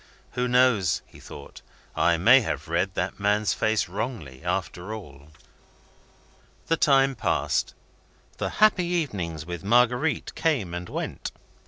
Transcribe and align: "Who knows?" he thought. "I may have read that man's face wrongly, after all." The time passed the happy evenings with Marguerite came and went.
"Who 0.31 0.47
knows?" 0.47 1.03
he 1.05 1.19
thought. 1.19 1.61
"I 1.95 2.17
may 2.17 2.41
have 2.41 2.67
read 2.67 2.95
that 2.95 3.19
man's 3.19 3.53
face 3.53 3.87
wrongly, 3.87 4.43
after 4.43 4.95
all." 4.95 5.27
The 6.69 6.75
time 6.75 7.13
passed 7.13 7.75
the 8.37 8.49
happy 8.49 8.85
evenings 8.85 9.45
with 9.45 9.63
Marguerite 9.63 10.33
came 10.33 10.73
and 10.73 10.89
went. 10.89 11.31